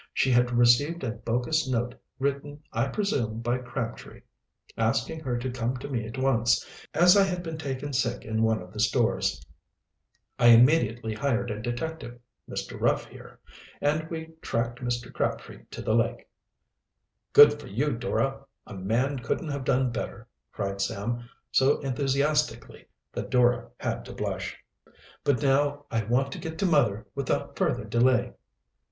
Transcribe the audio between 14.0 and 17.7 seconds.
we tracked Mr. Crabtree to the lake." "Good for